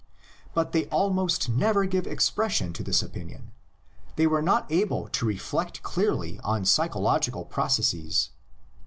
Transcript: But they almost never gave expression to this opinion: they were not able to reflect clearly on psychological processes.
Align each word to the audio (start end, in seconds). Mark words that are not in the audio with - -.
But 0.55 0.71
they 0.71 0.85
almost 0.87 1.47
never 1.47 1.85
gave 1.85 2.07
expression 2.07 2.73
to 2.73 2.81
this 2.81 3.03
opinion: 3.03 3.51
they 4.15 4.25
were 4.25 4.41
not 4.41 4.65
able 4.71 5.07
to 5.09 5.25
reflect 5.27 5.83
clearly 5.83 6.39
on 6.43 6.65
psychological 6.65 7.45
processes. 7.45 8.31